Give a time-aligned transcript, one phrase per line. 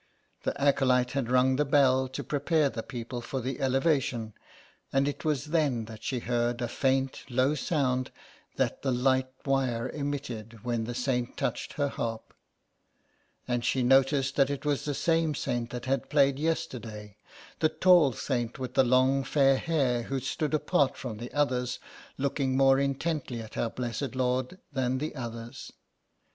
[0.41, 4.33] The acolyte had rung the bell to prepare the people for the Elevation,
[4.91, 8.09] and it was then that she heard a faint low sound
[8.55, 12.33] that the light wire emitted when the saint touched her harp,
[13.47, 17.15] and she noticed that it was the same saint that had played yesterday,
[17.59, 21.77] the tall saint with the long fair hair who stood apart from the others,
[22.17, 25.71] looking more intently at Our Blessed Lord than the others.